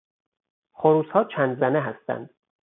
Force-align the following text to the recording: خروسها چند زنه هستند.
خروسها 0.73 1.23
چند 1.23 1.59
زنه 1.59 1.79
هستند. 1.81 2.29